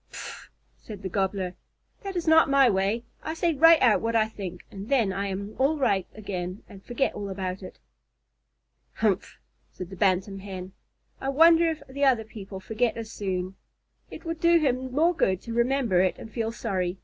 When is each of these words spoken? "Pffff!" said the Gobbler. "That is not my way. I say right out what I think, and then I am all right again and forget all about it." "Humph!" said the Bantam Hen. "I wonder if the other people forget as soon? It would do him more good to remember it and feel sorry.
"Pffff!" 0.11 0.49
said 0.79 1.03
the 1.03 1.09
Gobbler. 1.09 1.53
"That 2.01 2.15
is 2.15 2.27
not 2.27 2.49
my 2.49 2.71
way. 2.71 3.03
I 3.21 3.35
say 3.35 3.53
right 3.53 3.79
out 3.83 4.01
what 4.01 4.15
I 4.15 4.27
think, 4.27 4.65
and 4.71 4.89
then 4.89 5.13
I 5.13 5.27
am 5.27 5.53
all 5.59 5.77
right 5.77 6.07
again 6.15 6.63
and 6.67 6.83
forget 6.83 7.13
all 7.13 7.29
about 7.29 7.61
it." 7.61 7.77
"Humph!" 8.95 9.37
said 9.71 9.91
the 9.91 9.95
Bantam 9.95 10.39
Hen. 10.39 10.71
"I 11.19 11.29
wonder 11.29 11.69
if 11.69 11.83
the 11.87 12.03
other 12.03 12.23
people 12.25 12.59
forget 12.59 12.97
as 12.97 13.11
soon? 13.11 13.53
It 14.09 14.25
would 14.25 14.39
do 14.39 14.57
him 14.57 14.91
more 14.91 15.13
good 15.13 15.39
to 15.43 15.53
remember 15.53 16.01
it 16.01 16.17
and 16.17 16.31
feel 16.33 16.51
sorry. 16.51 16.97